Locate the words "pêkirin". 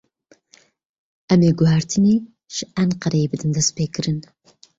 3.77-4.19